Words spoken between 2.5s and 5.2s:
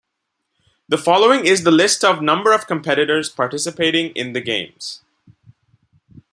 of competitors participating in the Games.